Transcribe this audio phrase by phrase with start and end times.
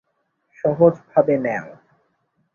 [0.55, 1.67] সহজ ভাবে নেও।